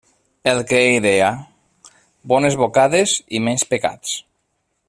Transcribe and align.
El 0.51 0.61
que 0.71 0.79
ell 0.85 0.95
deia: 1.07 1.27
«bones 2.33 2.59
bocades 2.65 3.17
i 3.41 3.47
menys 3.49 3.71
pecats». 3.75 4.19